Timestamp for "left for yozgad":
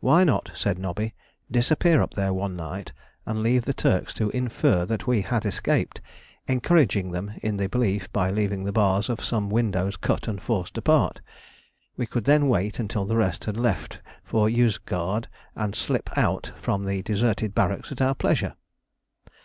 13.56-15.26